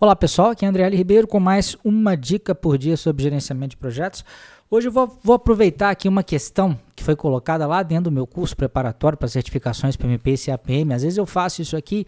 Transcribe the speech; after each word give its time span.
Olá 0.00 0.16
pessoal, 0.16 0.50
aqui 0.50 0.64
é 0.64 0.68
André 0.68 0.82
L. 0.82 0.96
Ribeiro 0.96 1.28
com 1.28 1.38
mais 1.38 1.76
uma 1.84 2.16
dica 2.16 2.52
por 2.52 2.76
dia 2.76 2.96
sobre 2.96 3.22
gerenciamento 3.22 3.70
de 3.70 3.76
projetos. 3.76 4.24
Hoje 4.68 4.88
eu 4.88 4.92
vou, 4.92 5.18
vou, 5.22 5.36
aproveitar 5.36 5.90
aqui 5.90 6.08
uma 6.08 6.24
questão 6.24 6.76
que 6.96 7.04
foi 7.04 7.14
colocada 7.14 7.64
lá 7.64 7.80
dentro 7.80 8.04
do 8.04 8.10
meu 8.10 8.26
curso 8.26 8.56
preparatório 8.56 9.16
para 9.16 9.28
certificações 9.28 9.96
PMP 9.96 10.32
e 10.32 10.38
CAPM. 10.46 10.92
Às 10.92 11.04
vezes 11.04 11.16
eu 11.16 11.24
faço 11.24 11.62
isso 11.62 11.76
aqui 11.76 12.04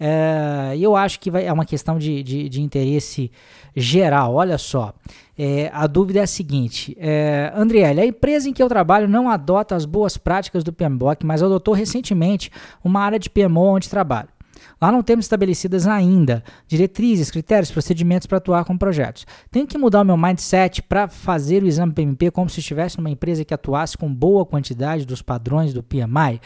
é, 0.00 0.74
e 0.76 0.82
eu 0.82 0.96
acho 0.96 1.20
que 1.20 1.30
vai, 1.30 1.46
é 1.46 1.52
uma 1.52 1.64
questão 1.64 1.96
de, 1.96 2.24
de, 2.24 2.48
de 2.48 2.60
interesse 2.60 3.30
geral. 3.74 4.34
Olha 4.34 4.58
só, 4.58 4.92
é, 5.38 5.70
a 5.72 5.86
dúvida 5.86 6.18
é 6.18 6.22
a 6.24 6.26
seguinte: 6.26 6.96
é, 6.98 7.52
Andriele, 7.54 8.00
a 8.00 8.06
empresa 8.06 8.48
em 8.48 8.52
que 8.52 8.60
eu 8.60 8.68
trabalho 8.68 9.06
não 9.06 9.30
adota 9.30 9.76
as 9.76 9.84
boas 9.84 10.16
práticas 10.16 10.64
do 10.64 10.72
PMBOK, 10.72 11.24
mas 11.24 11.40
adotou 11.40 11.72
recentemente 11.72 12.50
uma 12.82 13.00
área 13.00 13.18
de 13.18 13.30
PMO 13.30 13.76
onde 13.76 13.88
trabalho. 13.88 14.28
Lá 14.80 14.90
não 14.90 15.02
temos 15.02 15.24
estabelecidas 15.24 15.86
ainda 15.86 16.42
diretrizes, 16.66 17.30
critérios, 17.30 17.70
procedimentos 17.70 18.26
para 18.26 18.38
atuar 18.38 18.64
com 18.64 18.76
projetos. 18.76 19.26
Tenho 19.50 19.66
que 19.66 19.78
mudar 19.78 20.02
o 20.02 20.04
meu 20.04 20.16
mindset 20.16 20.82
para 20.82 21.08
fazer 21.08 21.62
o 21.62 21.66
exame 21.66 21.92
PMP 21.92 22.30
como 22.30 22.50
se 22.50 22.60
estivesse 22.60 22.98
numa 22.98 23.10
empresa 23.10 23.44
que 23.44 23.54
atuasse 23.54 23.96
com 23.96 24.12
boa 24.12 24.44
quantidade 24.44 25.06
dos 25.06 25.22
padrões 25.22 25.72
do 25.72 25.82
PMI? 25.82 26.40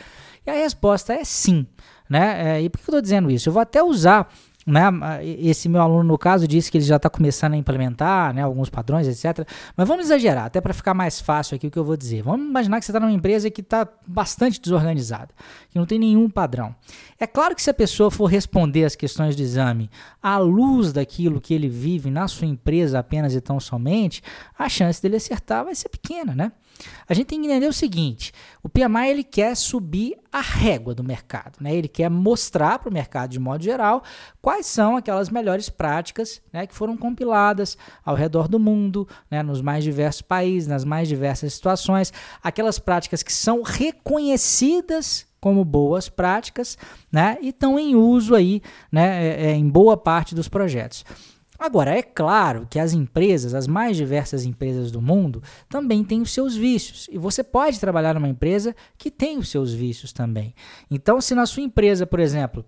E 0.46 0.50
a 0.50 0.54
resposta 0.54 1.12
é 1.12 1.24
sim. 1.24 1.66
Né? 2.08 2.58
É, 2.58 2.62
e 2.62 2.68
por 2.68 2.78
que 2.78 2.84
eu 2.84 2.92
estou 2.92 3.02
dizendo 3.02 3.30
isso? 3.30 3.48
Eu 3.48 3.52
vou 3.52 3.62
até 3.62 3.82
usar 3.82 4.32
né, 4.66 4.82
esse 5.22 5.68
meu 5.68 5.80
aluno, 5.80 6.02
no 6.02 6.18
caso, 6.18 6.48
disse 6.48 6.72
que 6.72 6.78
ele 6.78 6.84
já 6.84 6.96
está 6.96 7.08
começando 7.08 7.52
a 7.52 7.56
implementar 7.56 8.34
né, 8.34 8.42
alguns 8.42 8.68
padrões, 8.68 9.06
etc. 9.06 9.46
Mas 9.76 9.86
vamos 9.86 10.06
exagerar, 10.06 10.46
até 10.46 10.60
para 10.60 10.74
ficar 10.74 10.92
mais 10.92 11.20
fácil 11.20 11.54
aqui 11.54 11.68
o 11.68 11.70
que 11.70 11.78
eu 11.78 11.84
vou 11.84 11.96
dizer. 11.96 12.22
Vamos 12.22 12.48
imaginar 12.48 12.80
que 12.80 12.84
você 12.84 12.90
está 12.90 12.98
numa 12.98 13.12
empresa 13.12 13.48
que 13.48 13.60
está 13.60 13.88
bastante 14.04 14.60
desorganizada, 14.60 15.28
que 15.70 15.78
não 15.78 15.86
tem 15.86 16.00
nenhum 16.00 16.28
padrão. 16.28 16.74
É 17.18 17.28
claro 17.28 17.54
que 17.54 17.62
se 17.62 17.70
a 17.70 17.74
pessoa 17.74 18.10
for 18.10 18.26
responder 18.26 18.84
as 18.84 18.96
questões 18.96 19.36
do 19.36 19.42
exame 19.42 19.88
à 20.20 20.36
luz 20.36 20.92
daquilo 20.92 21.40
que 21.40 21.54
ele 21.54 21.68
vive 21.68 22.10
na 22.10 22.26
sua 22.26 22.48
empresa 22.48 22.98
apenas 22.98 23.36
e 23.36 23.40
tão 23.40 23.60
somente, 23.60 24.20
a 24.58 24.68
chance 24.68 25.00
dele 25.00 25.16
acertar 25.16 25.64
vai 25.64 25.76
ser 25.76 25.88
pequena, 25.90 26.34
né? 26.34 26.50
A 27.08 27.14
gente 27.14 27.26
tem 27.26 27.40
que 27.40 27.46
entender 27.46 27.66
o 27.66 27.72
seguinte: 27.72 28.32
o 28.62 28.68
PMI 28.68 29.10
ele 29.10 29.24
quer 29.24 29.56
subir 29.56 30.18
a 30.36 30.40
régua 30.42 30.94
do 30.94 31.02
mercado, 31.02 31.56
né? 31.62 31.74
Ele 31.74 31.88
quer 31.88 32.10
mostrar 32.10 32.78
para 32.78 32.90
o 32.90 32.92
mercado 32.92 33.30
de 33.30 33.40
modo 33.40 33.64
geral 33.64 34.02
quais 34.42 34.66
são 34.66 34.94
aquelas 34.94 35.30
melhores 35.30 35.70
práticas, 35.70 36.42
né, 36.52 36.66
que 36.66 36.74
foram 36.74 36.94
compiladas 36.94 37.78
ao 38.04 38.14
redor 38.14 38.46
do 38.46 38.58
mundo, 38.58 39.08
né, 39.30 39.42
nos 39.42 39.62
mais 39.62 39.82
diversos 39.82 40.20
países, 40.20 40.68
nas 40.68 40.84
mais 40.84 41.08
diversas 41.08 41.54
situações, 41.54 42.12
aquelas 42.42 42.78
práticas 42.78 43.22
que 43.22 43.32
são 43.32 43.62
reconhecidas 43.62 45.26
como 45.40 45.64
boas 45.64 46.10
práticas, 46.10 46.76
né, 47.10 47.38
e 47.40 47.48
estão 47.48 47.78
em 47.78 47.96
uso 47.96 48.34
aí, 48.34 48.60
né, 48.92 49.24
é, 49.24 49.46
é, 49.46 49.54
em 49.54 49.66
boa 49.66 49.96
parte 49.96 50.34
dos 50.34 50.48
projetos. 50.50 51.02
Agora, 51.58 51.96
é 51.96 52.02
claro 52.02 52.66
que 52.68 52.78
as 52.78 52.92
empresas, 52.92 53.54
as 53.54 53.66
mais 53.66 53.96
diversas 53.96 54.44
empresas 54.44 54.90
do 54.90 55.00
mundo, 55.00 55.42
também 55.68 56.04
têm 56.04 56.20
os 56.20 56.32
seus 56.32 56.54
vícios. 56.56 57.08
E 57.10 57.18
você 57.18 57.42
pode 57.42 57.80
trabalhar 57.80 58.14
numa 58.14 58.28
empresa 58.28 58.74
que 58.98 59.10
tem 59.10 59.38
os 59.38 59.48
seus 59.48 59.72
vícios 59.72 60.12
também. 60.12 60.54
Então, 60.90 61.20
se 61.20 61.34
na 61.34 61.46
sua 61.46 61.62
empresa, 61.62 62.06
por 62.06 62.20
exemplo, 62.20 62.64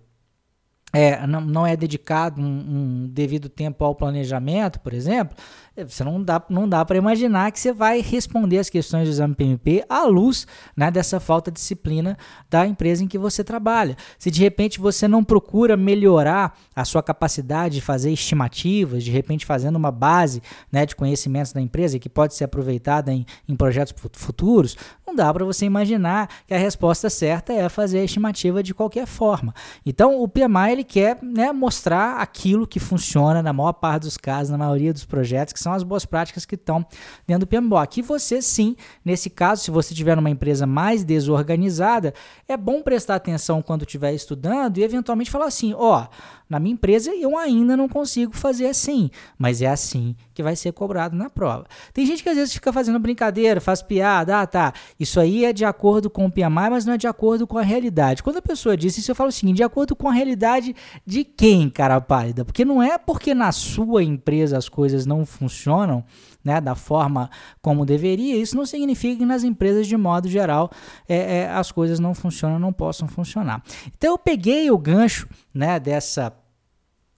é, 0.91 1.25
não, 1.27 1.41
não 1.41 1.67
é 1.67 1.75
dedicado 1.75 2.41
um, 2.41 2.45
um, 2.45 3.07
devido 3.11 3.47
tempo 3.47 3.85
ao 3.85 3.93
planejamento, 3.93 4.79
por 4.79 4.93
exemplo, 4.93 5.37
é, 5.77 5.85
você 5.85 6.03
não 6.03 6.21
dá, 6.21 6.41
não 6.49 6.67
dá 6.67 6.83
para 6.83 6.97
imaginar 6.97 7.51
que 7.51 7.59
você 7.59 7.71
vai 7.71 8.01
responder 8.01 8.57
as 8.57 8.69
questões 8.69 9.07
do 9.07 9.11
exame 9.11 9.35
PMP 9.35 9.85
à 9.87 10.03
luz 10.05 10.47
né, 10.75 10.89
dessa 10.89 11.19
falta 11.19 11.51
de 11.51 11.55
disciplina 11.55 12.17
da 12.49 12.65
empresa 12.65 13.03
em 13.03 13.07
que 13.07 13.17
você 13.17 13.43
trabalha. 13.43 13.95
Se 14.17 14.31
de 14.31 14.41
repente 14.41 14.79
você 14.79 15.07
não 15.07 15.23
procura 15.23 15.77
melhorar 15.77 16.57
a 16.75 16.83
sua 16.83 17.03
capacidade 17.03 17.75
de 17.75 17.81
fazer 17.81 18.11
estimativas, 18.11 19.03
de 19.03 19.11
repente 19.11 19.45
fazendo 19.45 19.75
uma 19.75 19.91
base 19.91 20.41
né, 20.71 20.85
de 20.85 20.95
conhecimentos 20.95 21.53
da 21.53 21.61
empresa 21.61 21.99
que 21.99 22.09
pode 22.09 22.33
ser 22.33 22.45
aproveitada 22.45 23.13
em, 23.13 23.25
em 23.47 23.55
projetos 23.55 23.93
futuros, 24.13 24.75
não 25.05 25.15
dá 25.15 25.33
para 25.33 25.45
você 25.45 25.65
imaginar 25.65 26.29
que 26.47 26.53
a 26.53 26.57
resposta 26.57 27.09
certa 27.09 27.53
é 27.53 27.67
fazer 27.69 27.99
a 27.99 28.03
estimativa 28.03 28.61
de 28.61 28.73
qualquer 28.73 29.05
forma. 29.07 29.53
Então, 29.85 30.21
o 30.21 30.27
PMI 30.27 30.78
ele 30.79 30.83
quer 30.83 31.17
né, 31.21 31.51
mostrar 31.51 32.17
aquilo 32.17 32.65
que 32.65 32.79
funciona 32.79 33.43
na 33.43 33.51
maior 33.51 33.73
parte 33.73 34.03
dos 34.03 34.17
casos, 34.17 34.49
na 34.49 34.57
maioria 34.57 34.93
dos 34.93 35.05
projetos, 35.05 35.53
que 35.53 35.59
são 35.59 35.73
as 35.73 35.83
boas 35.83 36.05
práticas 36.05 36.45
que 36.45 36.55
estão 36.55 36.85
dentro 37.27 37.45
do 37.45 37.47
PMBOK. 37.47 37.99
E 37.99 38.01
você, 38.01 38.41
sim, 38.41 38.75
nesse 39.03 39.29
caso, 39.29 39.63
se 39.63 39.71
você 39.71 39.93
tiver 39.93 40.15
numa 40.15 40.29
empresa 40.29 40.65
mais 40.65 41.03
desorganizada, 41.03 42.13
é 42.47 42.55
bom 42.55 42.81
prestar 42.81 43.15
atenção 43.15 43.61
quando 43.61 43.83
estiver 43.83 44.13
estudando 44.13 44.77
e 44.77 44.83
eventualmente 44.83 45.29
falar 45.29 45.45
assim: 45.45 45.73
ó, 45.73 46.03
oh, 46.03 46.07
na 46.49 46.59
minha 46.59 46.73
empresa 46.73 47.13
eu 47.13 47.37
ainda 47.37 47.77
não 47.77 47.87
consigo 47.87 48.35
fazer 48.35 48.65
assim, 48.65 49.11
mas 49.37 49.61
é 49.61 49.67
assim 49.67 50.15
que 50.33 50.41
vai 50.41 50.55
ser 50.55 50.71
cobrado 50.71 51.15
na 51.15 51.29
prova. 51.29 51.65
Tem 51.93 52.05
gente 52.05 52.23
que 52.23 52.29
às 52.29 52.35
vezes 52.35 52.53
fica 52.53 52.73
fazendo 52.73 52.97
brincadeira, 52.97 53.61
faz 53.61 53.83
piada, 53.83 54.41
ah, 54.41 54.47
tá, 54.47 54.73
isso 54.99 55.19
aí 55.19 55.45
é 55.45 55.53
de 55.53 55.63
acordo 55.63 56.09
com 56.09 56.25
o 56.25 56.31
PMI, 56.31 56.69
mas 56.71 56.85
não 56.85 56.93
é 56.93 56.97
de 56.97 57.07
acordo 57.07 57.45
com 57.45 57.57
a 57.57 57.61
realidade. 57.61 58.23
Quando 58.23 58.37
a 58.37 58.41
pessoa 58.41 58.75
diz 58.75 58.97
isso, 58.97 59.11
eu 59.11 59.15
falo 59.15 59.29
o 59.29 59.31
seguinte, 59.31 59.57
de 59.57 59.63
acordo 59.63 59.95
com 59.95 60.09
a 60.09 60.11
realidade 60.11 60.68
de 61.05 61.23
quem, 61.23 61.69
cara 61.69 61.99
pálida? 62.01 62.43
Porque 62.45 62.65
não 62.65 62.81
é 62.81 62.97
porque 62.97 63.33
na 63.33 63.51
sua 63.51 64.03
empresa 64.03 64.57
as 64.57 64.69
coisas 64.69 65.05
não 65.05 65.25
funcionam, 65.25 66.03
né, 66.43 66.61
da 66.61 66.75
forma 66.75 67.29
como 67.61 67.85
deveria, 67.85 68.37
isso 68.37 68.55
não 68.55 68.65
significa 68.65 69.17
que 69.17 69.25
nas 69.25 69.43
empresas, 69.43 69.87
de 69.87 69.97
modo 69.97 70.29
geral, 70.29 70.71
é, 71.07 71.39
é, 71.39 71.49
as 71.49 71.71
coisas 71.71 71.99
não 71.99 72.13
funcionam, 72.13 72.57
não 72.57 72.71
possam 72.71 73.07
funcionar. 73.07 73.61
Então 73.95 74.11
eu 74.11 74.17
peguei 74.17 74.71
o 74.71 74.77
gancho 74.77 75.27
né, 75.53 75.79
dessa 75.79 76.33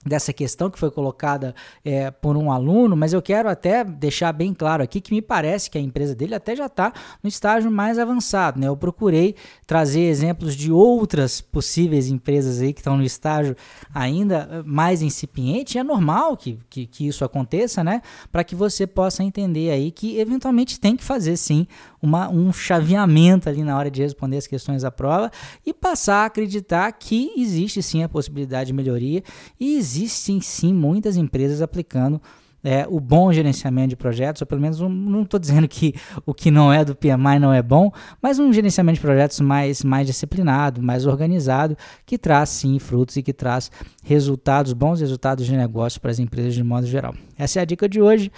dessa 0.04 0.32
questão 0.32 0.70
que 0.70 0.78
foi 0.78 0.90
colocada 0.90 1.54
é, 1.84 2.10
por 2.10 2.36
um 2.36 2.50
aluno, 2.50 2.96
mas 2.96 3.12
eu 3.12 3.22
quero 3.22 3.48
até 3.48 3.84
deixar 3.84 4.32
bem 4.32 4.52
claro 4.52 4.82
aqui 4.82 5.00
que 5.00 5.12
me 5.12 5.22
parece 5.22 5.70
que 5.70 5.78
a 5.78 5.80
empresa 5.80 6.14
dele 6.14 6.34
até 6.34 6.56
já 6.56 6.66
está 6.66 6.92
no 7.22 7.28
estágio 7.28 7.70
mais 7.70 7.98
avançado. 7.98 8.58
Né? 8.58 8.68
Eu 8.68 8.76
procurei 8.76 9.34
trazer 9.66 10.02
exemplos 10.02 10.56
de 10.56 10.72
outras 10.72 11.40
possíveis 11.40 12.08
empresas 12.08 12.60
aí 12.60 12.72
que 12.72 12.80
estão 12.80 12.96
no 12.96 13.04
estágio 13.04 13.56
ainda 13.94 14.48
eh, 14.50 14.62
mais 14.64 15.02
incipiente. 15.02 15.78
É 15.78 15.84
normal 15.84 16.36
que, 16.36 16.58
que, 16.68 16.86
que 16.86 17.06
isso 17.06 17.24
aconteça, 17.24 17.84
né? 17.84 18.02
Para 18.30 18.44
que 18.44 18.54
você 18.54 18.86
possa 18.86 19.22
entender 19.22 19.70
aí 19.70 19.90
que 19.90 20.18
eventualmente 20.18 20.80
tem 20.80 20.96
que 20.96 21.04
fazer 21.04 21.36
sim 21.36 21.66
uma, 22.02 22.28
um 22.28 22.52
chaveamento 22.52 23.48
ali 23.48 23.62
na 23.62 23.78
hora 23.78 23.90
de 23.90 24.02
responder 24.02 24.36
as 24.36 24.46
questões 24.46 24.82
da 24.82 24.90
prova 24.90 25.30
e 25.64 25.72
passar 25.72 26.24
a 26.24 26.26
acreditar 26.26 26.90
que 26.92 27.32
existe 27.36 27.82
sim 27.82 28.02
a 28.02 28.08
possibilidade 28.08 28.66
de 28.66 28.72
melhoria 28.72 29.22
e 29.58 29.76
existem 29.76 30.40
sim 30.40 30.74
muitas 30.74 31.16
empresas 31.16 31.62
aplicando 31.62 32.20
é, 32.64 32.86
o 32.88 33.00
bom 33.00 33.32
gerenciamento 33.32 33.88
de 33.88 33.96
projetos, 33.96 34.40
ou 34.40 34.46
pelo 34.46 34.60
menos 34.60 34.80
um, 34.80 34.88
não 34.88 35.22
estou 35.22 35.40
dizendo 35.40 35.66
que 35.66 35.94
o 36.24 36.32
que 36.32 36.50
não 36.50 36.72
é 36.72 36.84
do 36.84 36.94
PMI 36.94 37.38
não 37.40 37.52
é 37.52 37.62
bom, 37.62 37.90
mas 38.20 38.38
um 38.38 38.52
gerenciamento 38.52 38.96
de 38.96 39.00
projetos 39.00 39.40
mais, 39.40 39.82
mais 39.82 40.06
disciplinado, 40.06 40.82
mais 40.82 41.06
organizado, 41.06 41.76
que 42.06 42.16
traz 42.16 42.50
sim 42.50 42.78
frutos 42.78 43.16
e 43.16 43.22
que 43.22 43.32
traz 43.32 43.70
resultados, 44.04 44.72
bons 44.72 45.00
resultados 45.00 45.44
de 45.44 45.56
negócio 45.56 46.00
para 46.00 46.10
as 46.10 46.18
empresas 46.18 46.54
de 46.54 46.62
modo 46.62 46.86
geral. 46.86 47.14
Essa 47.36 47.58
é 47.58 47.62
a 47.62 47.64
dica 47.64 47.88
de 47.88 48.00
hoje. 48.00 48.30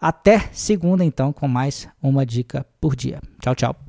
Até 0.00 0.40
segunda, 0.52 1.04
então, 1.04 1.32
com 1.32 1.48
mais 1.48 1.88
uma 2.02 2.24
dica 2.26 2.66
por 2.80 2.94
dia. 2.94 3.20
Tchau, 3.40 3.54
tchau. 3.54 3.85